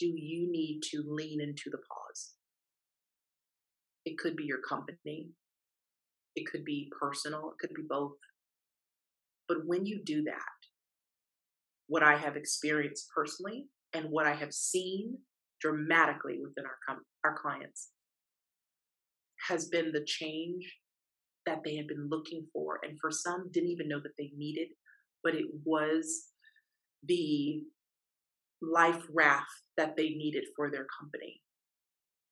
do 0.00 0.06
you 0.06 0.50
need 0.50 0.80
to 0.90 1.04
lean 1.06 1.40
into 1.40 1.70
the 1.70 1.78
pause? 1.78 2.32
It 4.06 4.18
could 4.18 4.34
be 4.34 4.44
your 4.44 4.62
company, 4.66 5.28
it 6.34 6.46
could 6.50 6.64
be 6.64 6.90
personal, 6.98 7.52
it 7.52 7.58
could 7.60 7.74
be 7.74 7.84
both. 7.88 8.14
But 9.46 9.58
when 9.66 9.84
you 9.84 10.00
do 10.02 10.24
that, 10.24 10.60
what 11.86 12.02
I 12.02 12.16
have 12.16 12.36
experienced 12.36 13.08
personally 13.14 13.66
and 13.92 14.06
what 14.10 14.26
I 14.26 14.32
have 14.34 14.54
seen 14.54 15.18
dramatically 15.60 16.38
within 16.42 16.64
our 16.64 16.78
com- 16.88 17.04
our 17.24 17.36
clients 17.36 17.90
has 19.48 19.66
been 19.66 19.92
the 19.92 20.04
change 20.04 20.76
that 21.46 21.62
they 21.64 21.76
had 21.76 21.88
been 21.88 22.08
looking 22.08 22.46
for 22.52 22.78
and 22.82 22.98
for 23.00 23.10
some 23.10 23.50
didn't 23.52 23.70
even 23.70 23.88
know 23.88 24.00
that 24.00 24.12
they 24.18 24.30
needed 24.36 24.68
but 25.22 25.34
it 25.34 25.46
was 25.64 26.28
the 27.04 27.62
life 28.62 29.02
raft 29.12 29.62
that 29.76 29.96
they 29.96 30.10
needed 30.10 30.44
for 30.56 30.70
their 30.70 30.86
company 31.00 31.40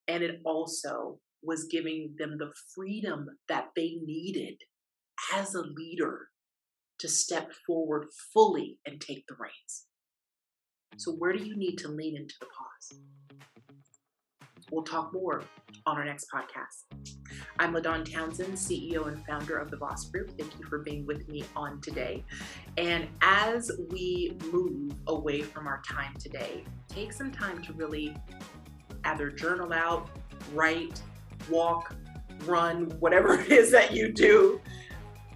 and 0.09 0.23
it 0.23 0.41
also 0.43 1.19
was 1.43 1.65
giving 1.65 2.15
them 2.17 2.37
the 2.37 2.51
freedom 2.75 3.27
that 3.47 3.67
they 3.75 3.99
needed 4.03 4.55
as 5.33 5.53
a 5.53 5.61
leader 5.61 6.29
to 6.97 7.07
step 7.07 7.51
forward 7.65 8.07
fully 8.33 8.79
and 8.85 8.99
take 8.99 9.23
the 9.27 9.35
reins. 9.39 9.85
So, 10.97 11.13
where 11.13 11.31
do 11.31 11.43
you 11.43 11.55
need 11.55 11.77
to 11.77 11.87
lean 11.87 12.17
into 12.17 12.33
the 12.41 12.47
pause? 12.47 12.99
We'll 14.71 14.83
talk 14.83 15.13
more 15.13 15.43
on 15.85 15.97
our 15.97 16.05
next 16.05 16.27
podcast. 16.33 17.15
I'm 17.59 17.73
LaDawn 17.73 18.11
Townsend, 18.11 18.53
CEO 18.53 19.07
and 19.07 19.25
founder 19.25 19.57
of 19.57 19.71
the 19.71 19.77
Voss 19.77 20.05
Group. 20.09 20.37
Thank 20.37 20.57
you 20.59 20.65
for 20.65 20.79
being 20.79 21.05
with 21.05 21.27
me 21.27 21.43
on 21.55 21.81
today. 21.81 22.23
And 22.77 23.07
as 23.21 23.71
we 23.89 24.37
move 24.51 24.93
away 25.07 25.41
from 25.41 25.67
our 25.67 25.81
time 25.81 26.13
today, 26.19 26.63
take 26.87 27.13
some 27.13 27.31
time 27.31 27.61
to 27.63 27.73
really 27.73 28.15
either 29.03 29.29
journal 29.29 29.73
out, 29.73 30.09
write, 30.53 31.01
walk, 31.49 31.95
run, 32.45 32.85
whatever 32.99 33.33
it 33.39 33.51
is 33.51 33.71
that 33.71 33.93
you 33.93 34.11
do, 34.11 34.61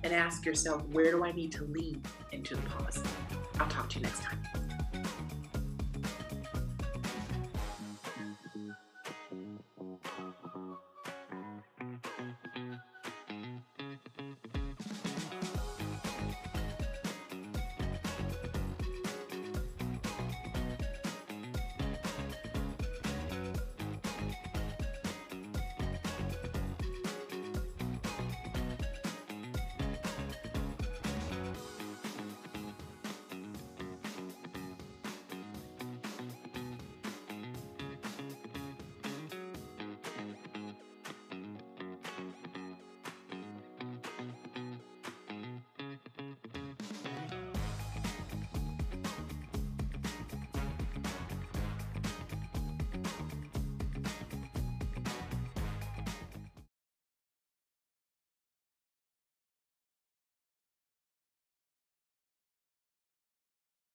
and 0.04 0.14
ask 0.14 0.46
yourself, 0.46 0.84
where 0.92 1.12
do 1.12 1.24
I 1.24 1.32
need 1.32 1.52
to 1.54 1.64
lean 1.66 2.02
into 2.32 2.56
the 2.56 2.62
pause? 2.64 3.02
I'll 3.60 3.68
talk 3.68 3.90
to 3.92 4.00
you 4.00 4.04
next 4.04 4.22
time. 4.22 4.40